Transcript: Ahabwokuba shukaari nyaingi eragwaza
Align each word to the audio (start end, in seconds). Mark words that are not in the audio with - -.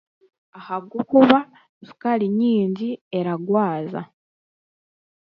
Ahabwokuba 0.59 1.37
shukaari 1.85 2.25
nyaingi 2.37 2.89
eragwaza 3.19 4.01